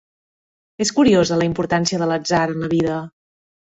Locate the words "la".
1.43-1.51, 2.67-2.75